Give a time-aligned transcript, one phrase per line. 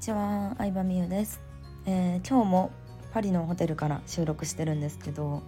[0.00, 1.42] ちは、相葉美優です、
[1.84, 2.70] えー今日も
[3.12, 5.42] パリのホテルから収録してるんですけど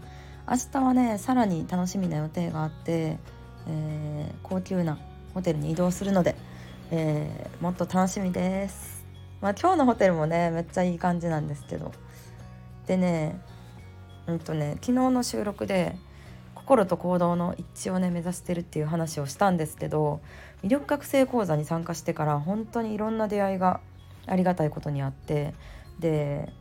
[0.47, 3.19] 明日はねさらに楽しみな予定があって、
[3.67, 4.99] えー高級な
[5.33, 6.37] ホテルに移動するので、
[6.91, 9.07] えーもっと楽しみです。
[9.41, 11.91] まあ今日のホテルもねめっちゃいい感じなんですけど。
[12.87, 13.41] でね
[14.27, 15.97] うんとね昨日の収録で
[16.55, 20.21] 心と行動の一致をね目指してるっていう話をしたんですけど
[20.63, 23.81] 魅力学生講座に参加してから本当にいろんな出会いが
[24.27, 25.55] ありがたいことにあって
[25.99, 26.53] で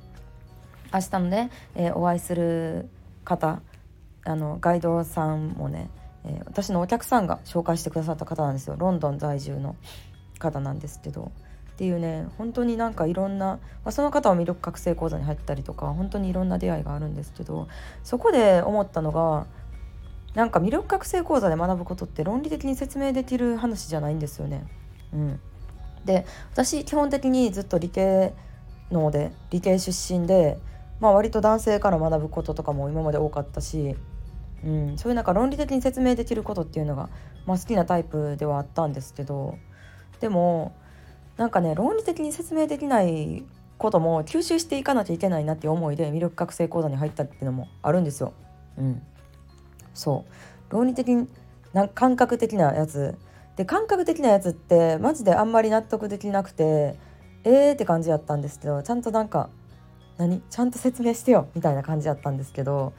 [0.93, 2.89] 明日のね、えーお会いする
[3.23, 3.61] 方
[4.25, 5.89] あのガイドさんもね、
[6.25, 8.75] えー私のお客さんが紹介してくださった方なんですよ。
[8.77, 9.75] ロンドン在住の
[10.37, 11.31] 方なんですけど。
[11.71, 17.69] っていうね本当になんかいろんな、まあ、その方は魅力覚醒講座に入ったりとか本当にいろんな出会いがあるんですけど
[18.03, 19.47] そこで思ったのが
[20.35, 24.63] なんか魅力覚醒講座で学ぶことって論理的に説明できる話じゃないんですよね。
[25.11, 25.39] うん、
[26.05, 28.33] で私基本的にずっと理系
[28.91, 30.57] ので理系出身で、
[30.99, 33.95] まあ、割と男性から学ぶこととかも今まで多かったし、
[34.63, 37.09] うん、そういうなんか論理的に説明できることっていうのが、
[37.45, 39.57] まあ、好きなタイプではあったんですけど
[40.19, 40.75] でも
[41.37, 43.43] なんかね論理的に説明できない
[43.77, 48.33] ことも吸収していかなきゃいけないなっていう思いで魅力覚醒講座に入ったっていうのもあるんですよ。
[48.77, 49.01] うん
[49.93, 50.25] そ
[50.69, 51.27] う論理的
[51.73, 53.17] な感覚的なやつ
[53.61, 56.95] で感覚的なやつってマジであんまり納得できなくて
[57.43, 59.51] えーって感じやったんですけどちゃんとなんか
[60.17, 60.41] 何？
[60.49, 62.93] ちゃんと説明してよみたいな感じやったんですけど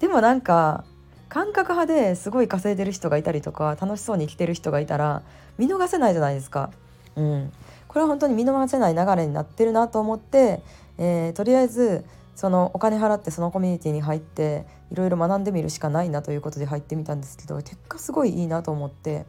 [0.00, 0.84] でもなんか
[1.30, 5.22] 感覚派ですごい稼いでる人がいたりとか楽しそうに生きてる人がいたら
[5.56, 6.70] 見逃せないじゃないですか。
[7.16, 7.50] うん、
[7.88, 10.62] これは本当に見逃せない流れになってるなと思って、
[10.98, 12.04] えーとりあえず
[12.36, 19.24] そのお金払ってそのコミュニティに入っていろいろ学んでみるしかないなということで入ってみたんですけど結果すごいいいなと思って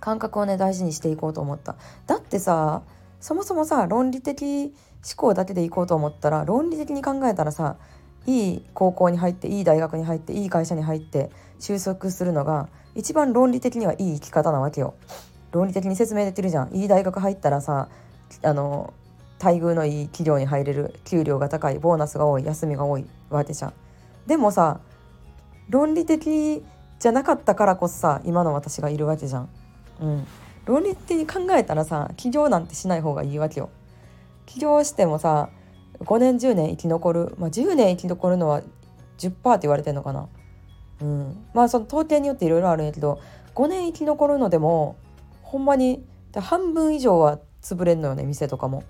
[0.00, 2.82] 感覚をね大事にしていこうと思っただってさ
[3.20, 4.72] そもそもさ論理的
[5.04, 7.76] 思考だけでいこうと思ったら論理的に考えたらさ
[8.26, 14.94] いい高校に入っていい大学に入っていい会社に入って就職するのが一番論理的にはいい生き方なわけよ。
[15.50, 17.88] 論理的に説明できるじゃんいい大学入ったらさ
[18.42, 18.92] あの
[19.42, 23.72] 待遇のいい企業に入れる給料が高いボーナスが多い休みが多いわけじゃん。
[24.26, 24.80] でもさ
[25.70, 26.62] 論理的
[26.98, 29.48] じゃなかったからこそさ今の私がいるわけじゃん。
[30.00, 30.26] うん、
[30.64, 33.70] 論理的に考えたらさ起業なんてしない方がいいわけよ。
[34.46, 35.50] 起業してもさ
[36.00, 38.62] 5年10年生き残る、まあ、10年生き残るのは
[39.18, 40.28] 10%って言われてんのかな。
[41.00, 43.20] うん、まあその統計によっていろいろあるんやけど
[43.54, 44.96] 5年生き残るのでも
[45.42, 46.04] ほんまに
[46.34, 48.84] 半分以上は潰れんのよね店とかも。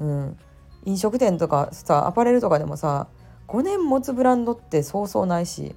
[0.00, 0.36] うん、
[0.84, 3.08] 飲食店とかさアパレルとかでもさ
[3.48, 5.74] 5年持つブランドってそうそうないし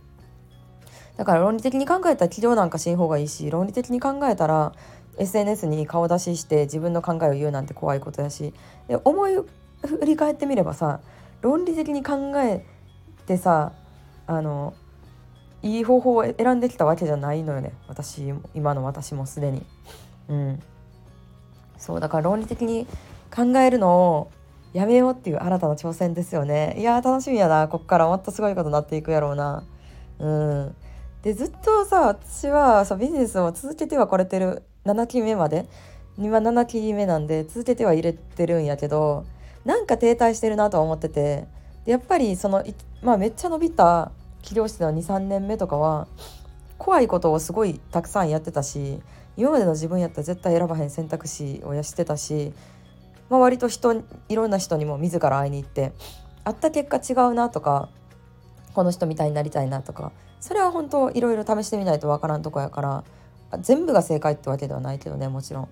[1.17, 4.73] だから論理的に考えたら起業なんかしん方がいいし論理的に考えたら
[5.17, 8.53] SNS に顔出しして自分の考えを言うなんて怖いことやし
[8.88, 11.00] で思い振り返ってみればさ
[11.41, 12.63] 論理的に考え
[13.25, 13.73] てさ
[14.28, 14.73] あの
[15.63, 17.73] いい方法を選んできたわけじゃないのよね。
[17.88, 19.66] 私今の私もすでに。
[20.29, 20.63] うん、
[21.78, 22.85] そうだから論理的に
[23.34, 24.31] 考えるのを
[24.73, 26.75] やめようっていう新たな挑戦ですよね。
[26.78, 27.67] いや楽しみやな。
[27.67, 29.63] こっからもっとすごいことになっていくやろうな。
[30.19, 30.75] うん。
[31.23, 35.67] でずっとさ私はさビジネスを続けてはこれてる7期目まで？
[36.17, 39.25] 今7期目なんで続けては入れてるんやけど
[39.66, 41.45] なんか停滞してるなとは思ってて
[41.85, 42.63] やっぱりその
[43.03, 44.11] まあめっちゃ伸びた
[44.41, 46.07] 起業しての23年目とかは
[46.78, 49.01] 怖いことをすごいたくさんやってたし
[49.35, 52.53] 今までの自分やったら絶対選ばへん選択肢をやしてたし、
[53.29, 53.94] まあ、割と人
[54.29, 55.91] いろんな人にも自ら会いに行って
[56.44, 57.89] 会った結果違うなとか
[58.77, 63.03] この人みたいになりたいなとかそれは本当いろいろ試してみないとわからんとこやから
[63.59, 65.69] 全部が正解ってわけではないけどねもちろん。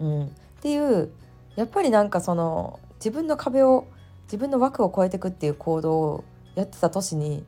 [0.00, 0.28] うん、っ
[0.60, 1.12] ていう
[1.54, 3.86] やっぱりなんかその自分の壁を
[4.24, 6.24] 自分の枠を超えていくっていう行動を
[6.56, 7.44] やってた年に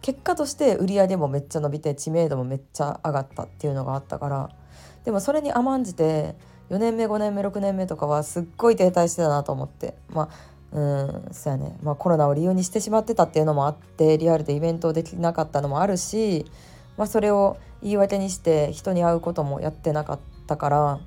[0.00, 4.50] 結果として売り上げもめっちゃ伸びて知名度もめっちゃ上がったっていうのがあったから
[5.04, 6.34] でもそれに甘んじて
[6.70, 16.46] 4年目5年目6年目とかはすっごい停滞してたなと思ってまあうんそうやね、まあ、コロナを理由にしてしまってたっていうのもあってリアルでイベントをできなかったのもあるし、
[16.96, 21.00] まあ、それを言い訳にして人に会うこともやってなかったから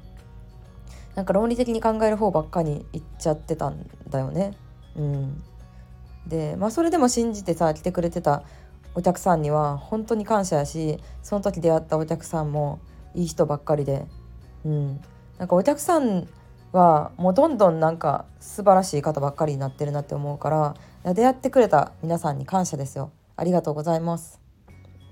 [1.16, 4.54] なんか論理的に考える方ばっかにいっちゃってたんだよね。
[4.98, 5.44] うん、
[6.28, 8.44] でまあそれでも信じてさ来てくれてた
[8.96, 12.80] お客さんには本当に感謝やしその時出会ったお客さんも
[13.14, 14.06] いい人ばっかりで、
[14.64, 15.02] うん、
[15.38, 16.28] なんかお客さん
[16.76, 23.12] はもうどんどんなんか素晴らしい方ばっかりになってるなって思うから出会ってくれた皆さんに感謝ですよ。
[23.38, 24.40] ありがとうございます、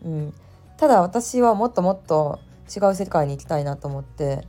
[0.04, 0.34] うん、
[0.78, 2.40] ただ私はもっともっと
[2.74, 4.48] 違う世界に行きたいなと思って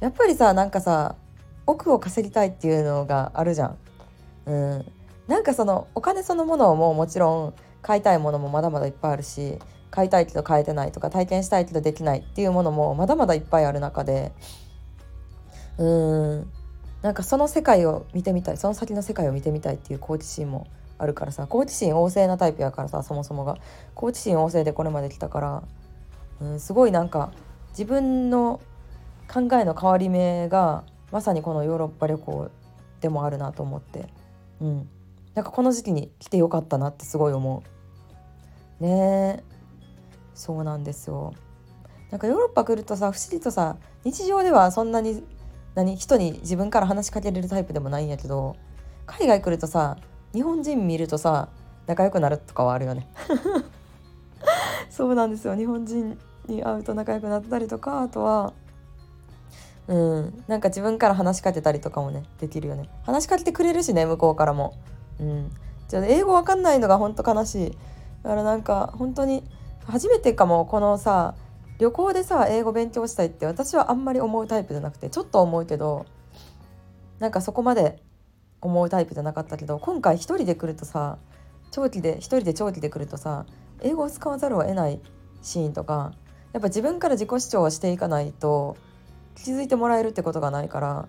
[0.00, 1.16] やっぱりさなんかさ
[1.66, 3.78] 億を稼ぎたいっていうのがあるじゃん。
[4.46, 4.92] うん、
[5.26, 9.58] なんかそのお金そのものももちろん買いたいものもまだまだいっぱいあるし
[9.90, 14.32] 買いたいけど買えてないとか体験したいけどできないっていうものもまだまだいっぱいある中で
[15.78, 16.50] うん。
[17.02, 18.56] なんかその世界を見てみたい。
[18.56, 20.66] その先の世界を見てみたいっていう好奇心も
[20.98, 21.46] あるからさ。
[21.46, 23.58] 好奇心旺盛なタイプやからさそもそもが。
[23.94, 25.62] 好奇心旺盛でこれまで来たから、
[26.40, 27.32] うん、すごいなんか
[27.70, 28.60] 自分の
[29.32, 32.50] 考えの変わり目がまさにこのヨーロッパ旅行
[33.00, 34.08] でもあるなと思って、
[34.60, 34.88] うん、
[35.34, 37.62] なんかこの時期に来てよかったなってすごい思
[38.80, 38.82] う。
[38.82, 39.42] ね。
[39.42, 39.54] え
[40.34, 41.32] そうなんですよ。
[42.10, 45.24] なんかヨーロッパ来るとさ不思議とさ日常ではそんなに
[45.74, 48.56] 何人に自分から話しかけれるタイプでもないんやけど
[49.06, 49.96] 海外来るとさ
[50.32, 51.48] 日本人見るとさ
[51.86, 53.06] 仲良くなるとかはあるよね。
[54.90, 55.54] そうなんですよ。
[55.54, 58.52] 日本人に会うと仲良くなったりとかあとは
[59.88, 62.88] うんなんか自分から話しかけたりとかもねできるよね。
[63.02, 64.74] 話しかけてくれるしね向こうからも。
[65.20, 65.50] うん。
[65.88, 67.78] じゃ英語わかんないのがほんと悲しい。
[68.22, 69.44] だからなんか本当に
[69.86, 71.34] 初めてかもこのさ
[71.78, 76.06] 旅行でさ英語勉強したいって私はあんまり思うタイプじゃなくてちょっと思うけど
[77.18, 78.02] なんかそこまで
[78.60, 81.18] 思うタイプじゃなかったけど今回一人で来るとさ
[81.70, 83.46] 長期で一人で長期で来るとさ
[83.82, 85.00] 英語を使わざるを得ない
[85.42, 86.12] シーンとか
[86.52, 88.76] やっぱ自分から自己主張をしていかないと
[89.34, 91.08] 気づいてもらえるってことがないから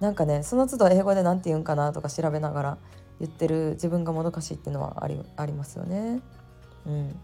[0.00, 2.78] なんかねその都度英語で何て言うんかなとか調べながら
[3.20, 6.20] 言ってる自分がもどかしいっていうのはありありますよね。
[6.86, 7.20] うん、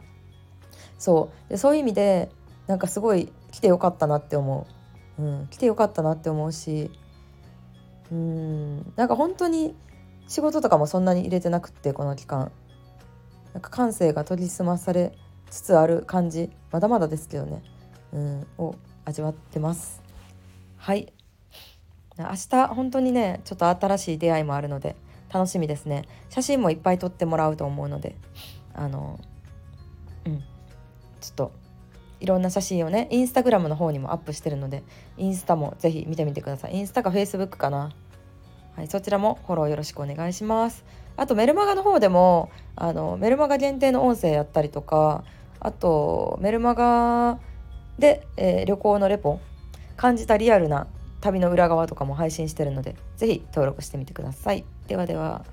[0.96, 2.30] そうでそういう意味で
[2.68, 4.66] なんかすごい来てよかったなって思
[5.18, 6.90] う、うん、来てよかったなって思うし。
[8.10, 9.74] うんなんか本当に
[10.28, 12.52] 仕事とかもそんなに入れてなくってこの期間。
[13.54, 15.12] なんか感性が研ぎ澄まされ
[15.50, 16.50] つつある感じ。
[16.70, 17.62] まだまだですけどね、
[18.12, 18.74] うん、を
[19.04, 20.02] 味わってます。
[20.76, 21.12] はい。
[22.18, 24.96] 明日本当にねちょっと新しい出会いもあるので
[25.32, 26.04] 楽しみですね。
[26.28, 28.16] 写真もいっぱい撮ってもらうと思うので
[28.74, 29.18] あの
[30.26, 30.40] うん
[31.20, 31.52] ちょっと
[32.20, 34.82] いろんな写真をねインスタグラムの方にもアップしてるので
[35.16, 36.76] インスタもぜひ見てみてください。
[36.76, 37.92] インスタかフェイスブックかな。
[38.76, 40.84] はいそちらもフォローよろしくお願いします。
[41.16, 45.24] あとメルマガの方でもあのメルマガ限定の音声やったりとか
[45.58, 47.40] あとメルマガ
[47.98, 49.40] で、えー、旅行のレポ
[49.96, 50.86] 感じたリアルな
[51.20, 54.64] 旅の裏側とかも配信してるので是非登録してみてください。
[54.86, 55.44] ではでは。